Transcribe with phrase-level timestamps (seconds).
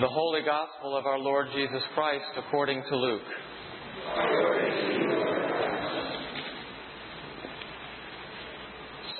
[0.00, 3.20] The Holy Gospel of our Lord Jesus Christ according to Luke.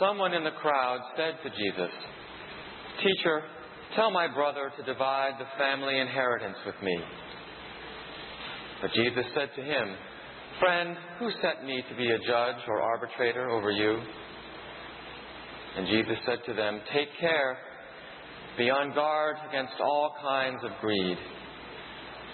[0.01, 1.93] Someone in the crowd said to Jesus,
[2.97, 3.43] Teacher,
[3.95, 6.97] tell my brother to divide the family inheritance with me.
[8.81, 9.95] But Jesus said to him,
[10.61, 14.01] Friend, who sent me to be a judge or arbitrator over you?
[15.77, 17.59] And Jesus said to them, Take care
[18.57, 21.17] be on guard against all kinds of greed.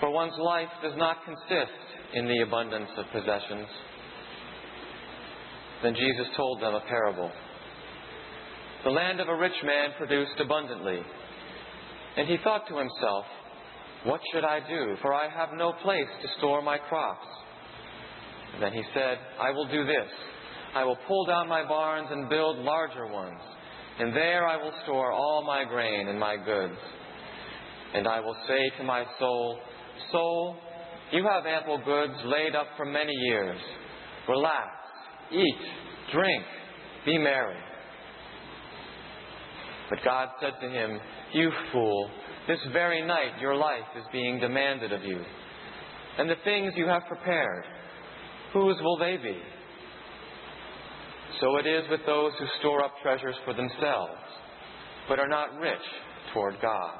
[0.00, 1.72] For one's life does not consist
[2.14, 3.68] in the abundance of possessions.
[5.82, 7.30] Then Jesus told them a parable.
[8.84, 11.00] The land of a rich man produced abundantly.
[12.16, 13.24] And he thought to himself,
[14.04, 14.96] What should I do?
[15.02, 17.26] For I have no place to store my crops.
[18.54, 20.08] And then he said, I will do this.
[20.74, 23.40] I will pull down my barns and build larger ones
[23.98, 26.78] and there I will store all my grain and my goods.
[27.94, 29.58] And I will say to my soul,
[30.12, 30.56] Soul,
[31.12, 33.58] you have ample goods laid up for many years.
[34.28, 34.68] Relax,
[35.32, 36.44] eat, drink,
[37.06, 37.56] be merry.
[39.88, 40.98] But God said to him,
[41.32, 42.10] You fool,
[42.48, 45.20] this very night your life is being demanded of you.
[46.18, 47.64] And the things you have prepared,
[48.52, 49.38] whose will they be?
[51.40, 54.14] So it is with those who store up treasures for themselves,
[55.06, 55.82] but are not rich
[56.32, 56.94] toward God.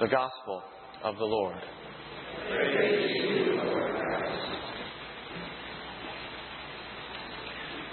[0.00, 0.62] The Gospel
[1.04, 1.60] of the Lord.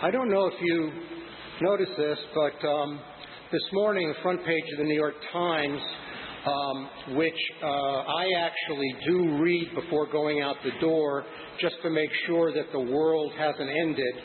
[0.01, 0.91] I don't know if you
[1.61, 3.01] noticed this, but um,
[3.51, 5.81] this morning, the front page of the New York Times,
[6.47, 11.25] um, which uh, I actually do read before going out the door,
[11.59, 14.15] just to make sure that the world hasn't ended.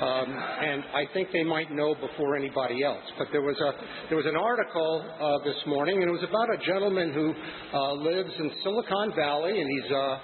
[0.00, 3.04] Um, and I think they might know before anybody else.
[3.18, 6.48] But there was a there was an article uh, this morning, and it was about
[6.56, 7.34] a gentleman who
[7.76, 10.20] uh, lives in Silicon Valley, and he's a,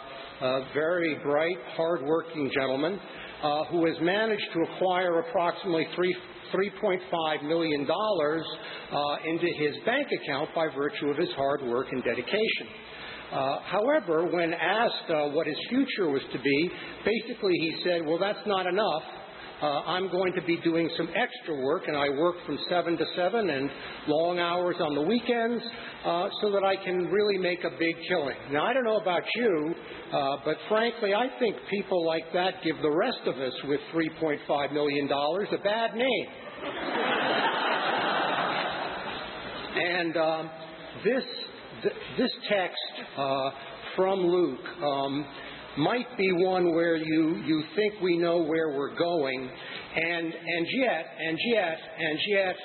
[0.46, 2.98] a very bright, hardworking gentleman
[3.42, 6.16] uh, who has managed to acquire approximately three.
[6.54, 12.66] $3.5 million uh, into his bank account by virtue of his hard work and dedication.
[13.32, 16.70] Uh, however, when asked uh, what his future was to be,
[17.04, 19.02] basically he said, Well, that's not enough.
[19.62, 23.04] Uh, I'm going to be doing some extra work, and I work from 7 to
[23.16, 23.70] 7 and
[24.06, 25.62] long hours on the weekends
[26.04, 28.36] uh, so that I can really make a big killing.
[28.52, 29.74] Now, I don't know about you,
[30.12, 34.72] uh, but frankly, I think people like that give the rest of us with $3.5
[34.74, 36.26] million a bad name.
[39.76, 40.50] and um,
[41.02, 41.24] this
[42.18, 42.78] this text
[43.18, 43.50] uh,
[43.94, 45.26] from Luke um,
[45.78, 49.50] might be one where you, you think we know where we're going,
[49.96, 52.56] and, and yet, and yet, and yet,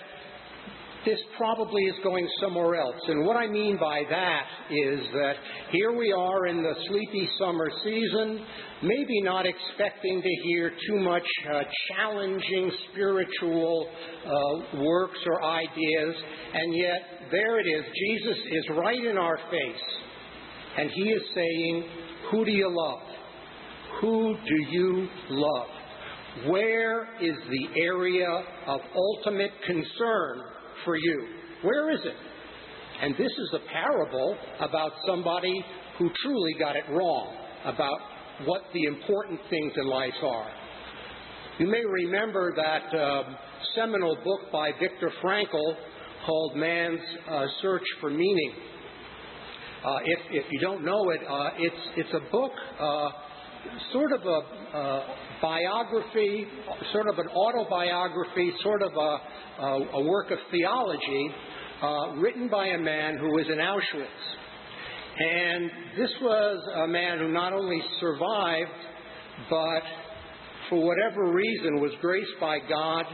[1.05, 3.01] this probably is going somewhere else.
[3.07, 5.33] And what I mean by that is that
[5.71, 8.45] here we are in the sleepy summer season,
[8.83, 13.89] maybe not expecting to hear too much uh, challenging spiritual
[14.25, 16.15] uh, works or ideas,
[16.53, 17.01] and yet
[17.31, 17.83] there it is.
[18.09, 19.83] Jesus is right in our face,
[20.77, 21.83] and he is saying,
[22.31, 22.99] Who do you love?
[24.01, 25.67] Who do you love?
[26.47, 28.29] Where is the area
[28.67, 30.41] of ultimate concern
[30.85, 31.27] for you?
[31.63, 32.15] Where is it?
[33.01, 35.53] And this is a parable about somebody
[35.97, 37.99] who truly got it wrong about
[38.45, 40.49] what the important things in life are.
[41.59, 43.35] You may remember that um,
[43.75, 45.75] seminal book by Viktor Frankl
[46.25, 46.99] called Man's
[47.29, 48.53] uh, Search for Meaning.
[49.83, 53.09] Uh, if, if you don't know it, uh, it's, it's a book, uh,
[53.91, 55.03] sort of a uh,
[55.41, 56.45] biography,
[56.93, 61.29] sort of an autobiography, sort of a, a, a work of theology
[61.81, 64.07] uh, written by a man who was in Auschwitz.
[65.19, 68.69] And this was a man who not only survived,
[69.49, 69.83] but
[70.69, 73.05] for whatever reason was graced by God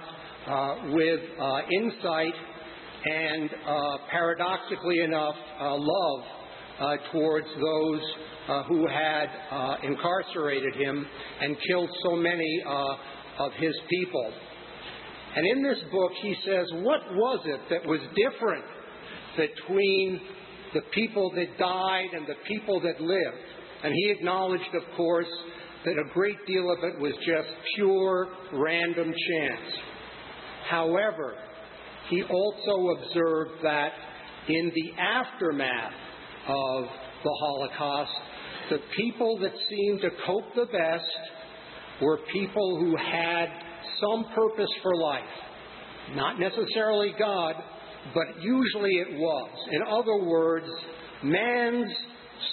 [0.93, 1.19] with
[1.81, 2.33] insight
[3.05, 6.46] and uh, paradoxically enough, uh, love uh,
[7.11, 8.01] towards those
[8.47, 11.05] uh, who had uh, incarcerated him
[11.41, 14.31] and killed so many uh, of his people.
[15.35, 18.65] And in this book, he says, What was it that was different
[19.35, 20.21] between
[20.73, 23.43] the people that died and the people that lived?
[23.83, 25.27] And he acknowledged, of course,
[25.85, 29.75] that a great deal of it was just pure random chance.
[30.69, 31.35] However,
[32.09, 33.91] he also observed that
[34.47, 35.93] in the aftermath
[36.47, 36.85] of
[37.23, 38.11] the Holocaust,
[38.69, 41.05] the people that seemed to cope the best
[42.01, 43.47] were people who had
[43.99, 45.23] some purpose for life.
[46.15, 47.55] Not necessarily God,
[48.13, 49.49] but usually it was.
[49.71, 50.67] In other words,
[51.23, 51.91] man's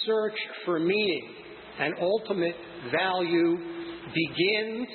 [0.05, 1.35] search for meaning
[1.79, 2.55] and ultimate
[2.91, 3.57] value
[4.13, 4.87] begins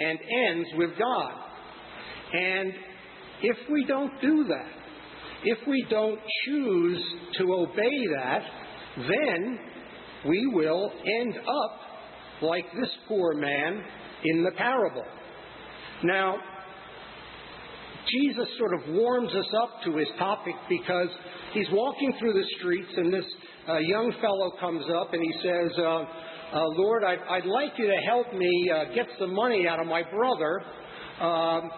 [0.00, 1.32] and ends with God.
[2.32, 2.72] And
[3.42, 4.72] if we don't do that,
[5.44, 7.04] if we don't choose
[7.38, 8.42] to obey that,
[8.96, 9.58] then
[10.26, 10.90] we will
[11.20, 11.80] end up
[12.42, 13.82] like this poor man
[14.24, 15.04] in the parable.
[16.04, 16.36] Now,
[18.10, 21.08] Jesus sort of warms us up to his topic because
[21.52, 23.24] he's walking through the streets and this
[23.68, 27.86] uh, young fellow comes up and he says, uh, uh, Lord, I'd, I'd, like you
[27.86, 30.62] to help me uh, get some money out of my brother.
[31.20, 31.70] Um,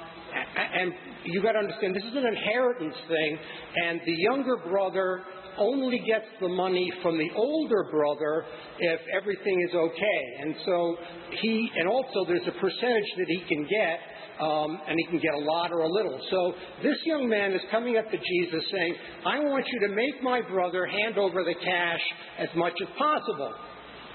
[0.56, 0.92] and
[1.24, 3.38] you got to understand, this is an inheritance thing,
[3.86, 5.22] and the younger brother
[5.58, 8.44] only gets the money from the older brother
[8.78, 10.20] if everything is okay.
[10.40, 10.96] And so
[11.42, 13.98] he, and also there's a percentage that he can get,
[14.40, 16.18] um, and he can get a lot or a little.
[16.30, 18.94] So this young man is coming up to Jesus saying,
[19.26, 22.00] I want you to make my brother hand over the cash
[22.38, 23.52] as much as possible.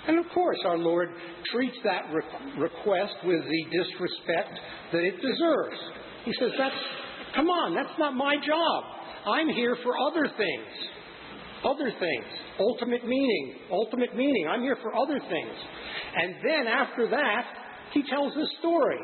[0.07, 1.09] And of course, our Lord
[1.51, 4.59] treats that re- request with the disrespect
[4.93, 5.77] that it deserves.
[6.25, 6.75] He says, That's,
[7.35, 8.83] come on, that's not my job.
[9.25, 10.89] I'm here for other things
[11.65, 12.25] other things.
[12.59, 14.47] Ultimate meaning, ultimate meaning.
[14.47, 15.55] I'm here for other things.
[16.15, 17.45] And then after that,
[17.91, 18.99] he tells a story,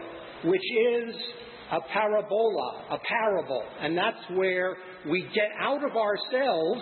[0.46, 1.16] which is
[1.72, 3.64] a parabola, a parable.
[3.82, 4.76] And that's where
[5.10, 6.82] we get out of ourselves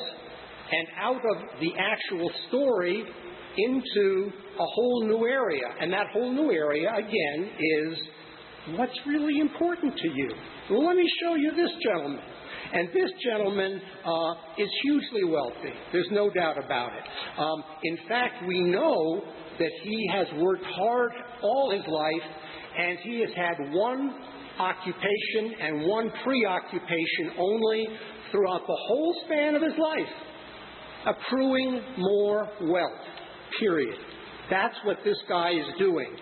[0.72, 3.04] and out of the actual story
[3.58, 5.66] into a whole new area.
[5.80, 7.98] And that whole new area, again, is
[8.76, 10.30] what's really important to you.
[10.70, 12.22] Well, let me show you this gentleman.
[12.72, 15.74] And this gentleman uh, is hugely wealthy.
[15.92, 17.04] There's no doubt about it.
[17.40, 19.22] Um, in fact, we know
[19.58, 21.12] that he has worked hard
[21.42, 22.32] all his life,
[22.78, 24.14] and he has had one
[24.60, 27.88] occupation and one preoccupation only
[28.32, 30.14] throughout the whole span of his life
[31.08, 33.06] accruing more wealth.
[33.60, 33.98] Period.
[34.52, 36.16] That's what this guy is doing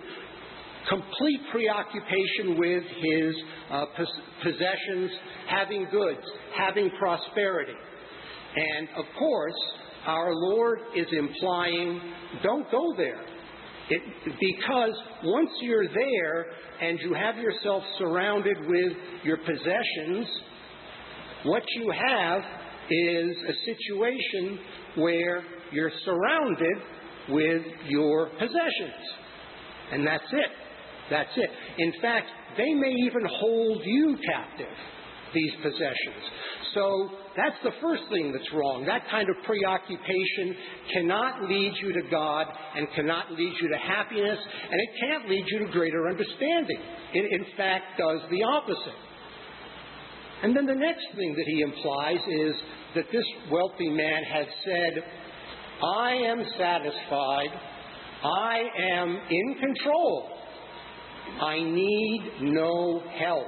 [0.89, 3.35] complete preoccupation with his
[3.71, 3.85] uh,
[4.43, 5.11] possessions,
[5.49, 6.21] having goods,
[6.57, 7.73] having prosperity.
[8.55, 9.53] And of course,
[10.05, 12.01] our Lord is implying
[12.43, 13.21] don't go there.
[13.89, 14.93] It, because
[15.23, 16.45] once you're there
[16.81, 18.93] and you have yourself surrounded with
[19.23, 20.27] your possessions,
[21.43, 22.41] what you have
[22.89, 24.59] is a situation
[24.95, 26.77] where you're surrounded
[27.29, 29.03] with your possessions.
[29.91, 30.66] And that's it.
[31.09, 31.49] That's it.
[31.77, 32.27] In fact,
[32.57, 34.75] they may even hold you captive,
[35.33, 36.23] these possessions.
[36.73, 38.85] So that's the first thing that's wrong.
[38.85, 40.55] That kind of preoccupation
[40.93, 45.45] cannot lead you to God and cannot lead you to happiness, and it can't lead
[45.47, 46.79] you to greater understanding.
[47.13, 48.99] It, in fact, does the opposite.
[50.43, 52.55] And then the next thing that he implies is
[52.95, 55.03] that this wealthy man had said,
[55.83, 57.49] I am satisfied,
[58.23, 58.63] I
[58.93, 60.36] am in control
[61.41, 63.47] I need no help.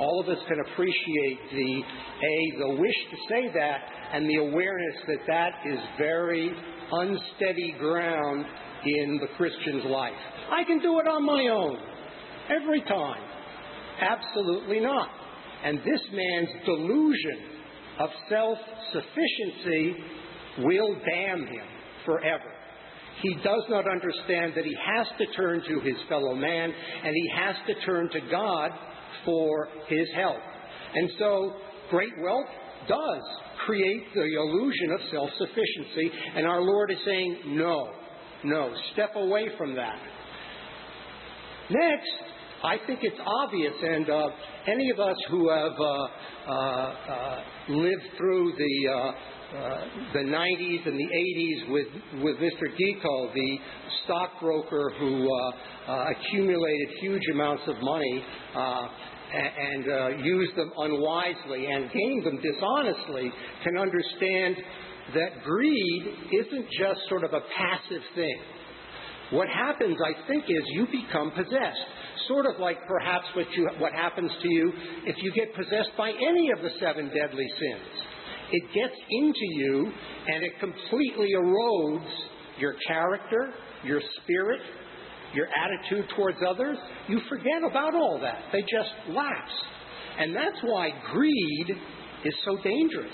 [0.00, 3.80] All of us can appreciate the a the wish to say that
[4.12, 6.50] and the awareness that that is very
[6.90, 8.44] unsteady ground
[8.84, 10.12] in the Christian's life.
[10.50, 11.78] I can do it on my own
[12.50, 13.22] every time.
[14.00, 15.08] Absolutely not.
[15.64, 17.38] And this man's delusion
[18.00, 18.58] of self
[18.92, 19.96] sufficiency
[20.58, 21.66] will damn him
[22.04, 22.53] forever.
[23.22, 26.72] He does not understand that he has to turn to his fellow man
[27.04, 28.70] and he has to turn to God
[29.24, 30.40] for his help.
[30.94, 31.54] And so,
[31.90, 32.46] great wealth
[32.88, 33.22] does
[33.66, 37.90] create the illusion of self sufficiency, and our Lord is saying, no,
[38.44, 39.98] no, step away from that.
[41.70, 42.10] Next,
[42.64, 44.28] I think it's obvious, and uh,
[44.72, 49.12] any of us who have uh, uh, uh lived through the
[50.14, 51.86] the 90s and the 80s with,
[52.24, 52.66] with Mr.
[52.74, 53.58] Gekko, the
[54.04, 55.28] stockbroker who
[55.86, 58.24] accumulated huge amounts of money
[58.56, 58.88] uh,
[59.32, 63.30] and uh, used them unwisely and gained them dishonestly,
[63.62, 64.56] can understand
[65.14, 66.02] that greed
[66.32, 68.38] isn't just sort of a passive thing.
[69.34, 71.84] What happens, I think, is you become possessed.
[72.28, 74.72] Sort of like perhaps what, you, what happens to you
[75.04, 78.04] if you get possessed by any of the seven deadly sins
[78.54, 79.92] it gets into you
[80.28, 82.08] and it completely erodes
[82.58, 83.52] your character,
[83.84, 84.60] your spirit,
[85.34, 86.78] your attitude towards others.
[87.08, 88.44] You forget about all that.
[88.52, 89.56] They just lapse.
[90.18, 91.76] And that's why greed
[92.24, 93.12] is so dangerous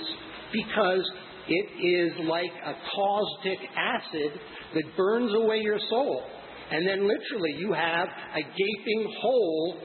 [0.52, 1.10] because
[1.50, 4.40] it is like a caustic acid
[4.74, 6.22] that burns away your soul.
[6.70, 9.76] And then literally you have a gaping hole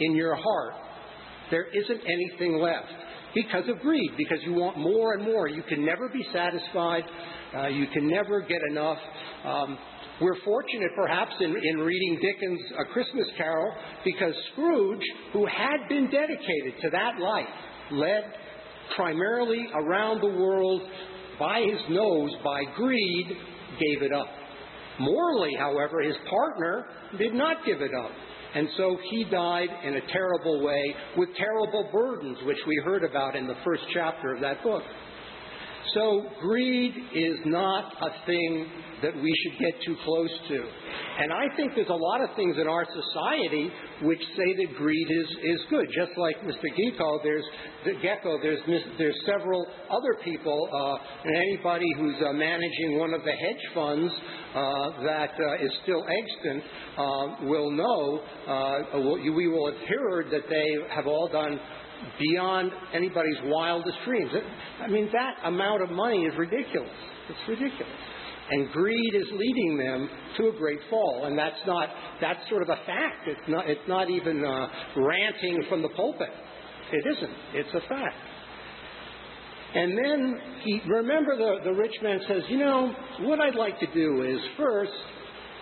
[0.00, 0.72] in your heart.
[1.50, 2.88] There isn't anything left.
[3.34, 5.48] because of greed, because you want more and more.
[5.48, 7.04] You can never be satisfied.
[7.56, 8.98] Uh, you can never get enough.
[9.44, 9.78] Um,
[10.20, 13.72] we're fortunate, perhaps, in, in reading Dickens' A Christmas Carol,
[14.04, 17.46] because Scrooge, who had been dedicated to that life,
[17.92, 18.24] led
[18.96, 20.82] primarily around the world
[21.40, 23.26] by his nose by greed,
[23.80, 24.28] gave it up.
[25.00, 26.84] Morally, however, his partner
[27.18, 28.10] did not give it up.
[28.54, 33.36] And so he died in a terrible way with terrible burdens, which we heard about
[33.36, 34.82] in the first chapter of that book.
[35.94, 38.66] So greed is not a thing
[39.02, 40.64] that we should get too close to.
[41.20, 43.70] And I think there's a lot of things in our society
[44.02, 45.86] which say that greed is, is good.
[45.94, 46.68] Just like Mr.
[46.78, 47.44] Gekko, there's
[47.84, 48.60] the Gekko, there's
[48.98, 54.12] there's several other people, uh, and anybody who's uh, managing one of the hedge funds
[54.54, 56.62] uh, that uh, is still extant
[56.96, 58.20] uh, will know.
[58.46, 58.98] Uh,
[59.34, 61.58] we will have heard that they have all done
[62.18, 64.30] beyond anybody's wildest dreams.
[64.82, 66.90] I mean, that amount of money is ridiculous.
[67.28, 67.92] It's ridiculous.
[68.50, 71.26] And greed is leading them to a great fall.
[71.26, 71.88] And that's not,
[72.20, 73.28] that's sort of a fact.
[73.28, 74.66] It's not, it's not even uh,
[74.96, 76.30] ranting from the pulpit.
[76.92, 77.36] It isn't.
[77.54, 78.16] It's a fact.
[79.72, 83.86] And then he, remember the, the rich man says, you know, what I'd like to
[83.94, 84.90] do is first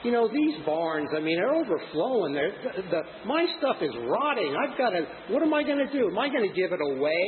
[0.05, 2.33] you know, these barns, I mean, they're overflowing.
[2.33, 4.55] They're, the, the, my stuff is rotting.
[4.55, 6.09] I've got to, what am I going to do?
[6.09, 7.27] Am I going to give it away?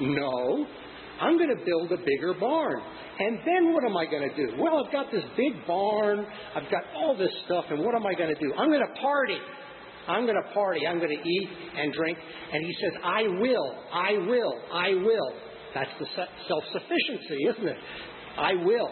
[0.00, 0.66] No.
[1.20, 2.80] I'm going to build a bigger barn.
[3.18, 4.56] And then what am I going to do?
[4.58, 6.26] Well, I've got this big barn.
[6.54, 8.52] I've got all this stuff, and what am I going to do?
[8.58, 9.38] I'm going to party.
[10.08, 10.86] I'm going to party.
[10.86, 12.18] I'm going to eat and drink.
[12.52, 15.32] And he says, I will, I will, I will.
[15.74, 16.06] That's the
[16.48, 17.76] self sufficiency, isn't it?
[18.38, 18.90] I will.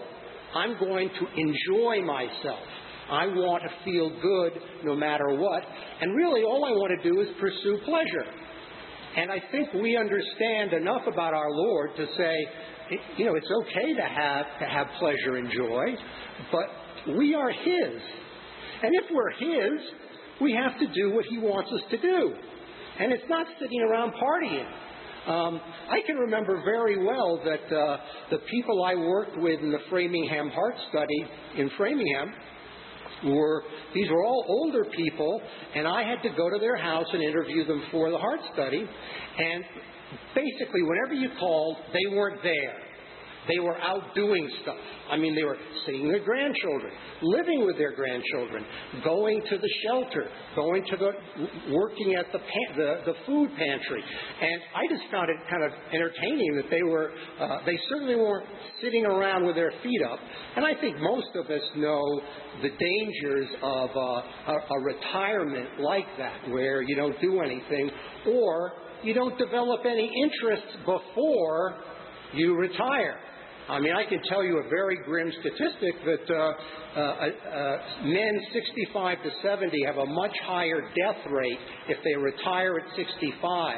[0.54, 2.64] I'm going to enjoy myself.
[3.10, 4.52] I want to feel good
[4.84, 5.62] no matter what.
[6.00, 8.30] And really, all I want to do is pursue pleasure.
[9.16, 13.94] And I think we understand enough about our Lord to say, you know, it's okay
[13.94, 15.86] to have to have pleasure and joy,
[16.50, 18.00] but we are His.
[18.82, 19.80] And if we're His,
[20.40, 22.34] we have to do what He wants us to do.
[22.98, 24.66] And it's not sitting around partying.
[25.26, 27.96] Um, I can remember very well that uh,
[28.30, 31.26] the people I worked with in the Framingham Heart Study
[31.56, 32.32] in Framingham
[33.24, 33.62] were
[33.94, 35.40] these were all older people,
[35.74, 38.84] and I had to go to their house and interview them for the heart study.
[39.38, 39.64] And
[40.34, 42.76] basically, whenever you called, they weren't there.
[43.46, 44.76] They were out doing stuff.
[45.10, 48.64] I mean, they were seeing their grandchildren, living with their grandchildren,
[49.04, 51.10] going to the shelter, going to the,
[51.72, 52.38] working at the,
[52.76, 54.02] the, the food pantry.
[54.40, 58.48] And I just found it kind of entertaining that they were, uh, they certainly weren't
[58.82, 60.18] sitting around with their feet up.
[60.56, 62.20] And I think most of us know
[62.62, 67.90] the dangers of uh, a, a retirement like that, where you don't do anything,
[68.26, 68.72] or
[69.02, 71.76] you don't develop any interests before
[72.32, 73.18] you retire.
[73.68, 76.52] I mean, I can tell you a very grim statistic that uh,
[76.94, 82.76] uh, uh, men 65 to 70 have a much higher death rate if they retire
[82.76, 83.76] at 65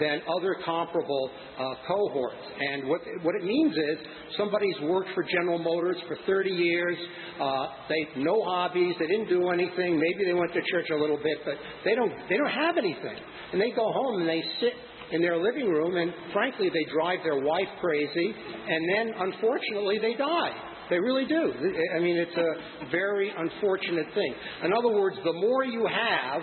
[0.00, 2.40] than other comparable uh, cohorts.
[2.58, 4.06] And what, what it means is
[4.38, 6.96] somebody's worked for General Motors for 30 years,
[7.38, 11.18] uh, they no hobbies, they didn't do anything, maybe they went to church a little
[11.18, 13.18] bit, but they don't, they don't have anything.
[13.52, 14.72] And they go home and they sit
[15.12, 18.34] in their living room, and frankly, they drive their wife crazy,
[18.68, 20.52] and then unfortunately, they die.
[20.90, 21.52] They really do.
[21.96, 24.34] I mean, it's a very unfortunate thing.
[24.64, 26.42] In other words, the more you have,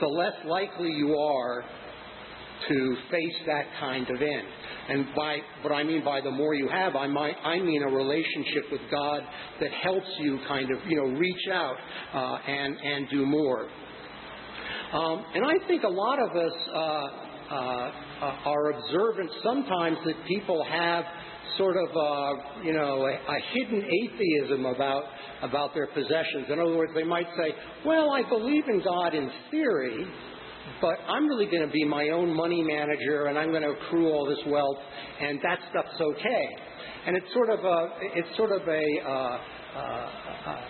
[0.00, 1.64] the less likely you are
[2.68, 4.48] to face that kind of end.
[4.88, 7.90] And by what I mean by the more you have, I might I mean a
[7.90, 9.22] relationship with God
[9.60, 11.76] that helps you kind of you know reach out
[12.14, 13.68] uh, and and do more.
[14.92, 20.14] Um, and I think a lot of us uh, uh, uh, are observant sometimes that
[20.26, 21.04] people have
[21.58, 25.04] sort of, uh, you know, a, a hidden atheism about
[25.42, 26.46] about their possessions.
[26.50, 30.06] In other words, they might say, "Well, I believe in God in theory,
[30.80, 34.10] but I'm really going to be my own money manager, and I'm going to accrue
[34.10, 34.78] all this wealth,
[35.20, 36.48] and that stuff's okay."
[37.06, 39.38] And it's sort of a, it's sort of a uh,
[39.76, 40.60] uh,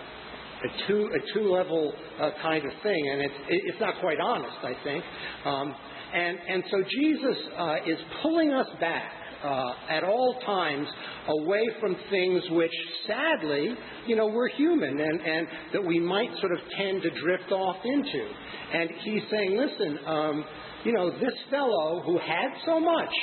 [0.63, 4.57] a two a two level uh, kind of thing, and it's it's not quite honest,
[4.63, 5.03] I think.
[5.45, 5.75] Um,
[6.13, 9.11] and and so Jesus uh, is pulling us back.
[9.43, 10.87] Uh, at all times,
[11.27, 12.71] away from things which,
[13.05, 13.75] sadly,
[14.07, 17.75] you know, we're human and, and that we might sort of tend to drift off
[17.83, 18.27] into.
[18.73, 20.45] And he's saying, listen, um,
[20.83, 23.13] you know, this fellow who had so much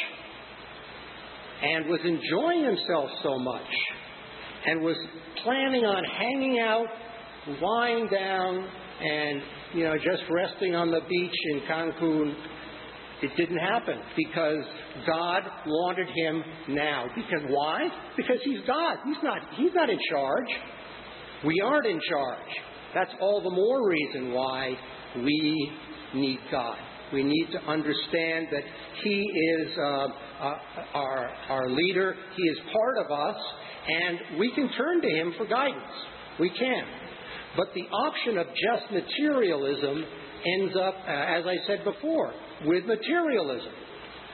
[1.63, 3.71] and was enjoying himself so much
[4.67, 4.97] and was
[5.43, 6.87] planning on hanging out
[7.61, 8.69] lying down
[9.01, 9.43] and,
[9.75, 12.35] you know, just resting on the beach in Cancun,
[13.23, 14.65] It didn't happen because
[15.07, 17.07] God wanted him now.
[17.15, 17.89] Because why?
[18.17, 18.97] Because he's God.
[19.05, 20.49] He's not, he's not in charge.
[21.45, 22.49] We aren't in charge.
[22.95, 24.77] That's all the more reason why
[25.17, 25.73] we
[26.15, 26.79] need God.
[27.13, 28.63] We need to understand that
[29.05, 30.55] He is uh, uh,
[30.95, 33.37] our, our leader, He is part of us,
[33.87, 35.83] and we can turn to Him for guidance.
[36.41, 36.85] We can.
[37.57, 40.05] But the option of just materialism
[40.59, 42.33] ends up, uh, as I said before,
[42.65, 43.73] with materialism.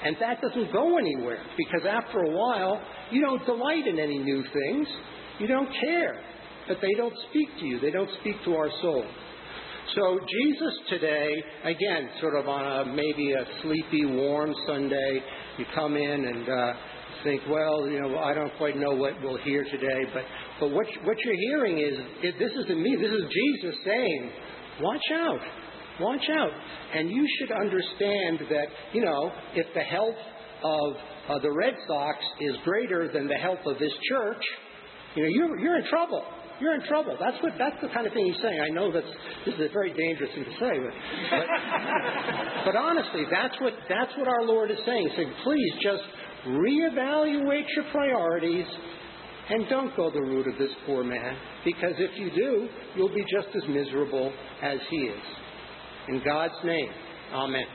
[0.05, 4.45] And that doesn't go anywhere because after a while, you don't delight in any new
[4.53, 4.87] things.
[5.41, 6.21] You don't care.
[6.69, 9.05] But they don't speak to you, they don't speak to our soul.
[9.97, 11.31] So Jesus today,
[11.65, 15.21] again, sort of on a maybe a sleepy, warm Sunday,
[15.57, 16.73] you come in and uh,
[17.25, 20.23] think, well, you know, I don't quite know what we'll hear today, but
[20.61, 22.97] but what what you're hearing is it, this isn't me.
[22.97, 24.31] This is Jesus saying,
[24.81, 25.41] watch out,
[26.01, 26.51] watch out,
[26.95, 30.19] and you should understand that you know if the health
[30.63, 30.95] of
[31.29, 34.43] uh, the Red Sox is greater than the health of this church,
[35.15, 36.25] you know, you're you're in trouble
[36.61, 37.17] you're in trouble.
[37.19, 38.59] That's what that's the kind of thing he's saying.
[38.61, 39.05] I know that
[39.47, 40.95] this is a very dangerous thing to say, but
[41.31, 41.47] but,
[42.67, 45.09] but honestly, that's what that's what our Lord is saying.
[45.09, 46.03] He's saying, please just
[46.47, 48.67] reevaluate your priorities
[49.51, 53.25] and don't go the route of this poor man, because if you do, you'll be
[53.25, 55.23] just as miserable as he is.
[56.09, 56.91] In God's name,
[57.33, 57.67] Amen.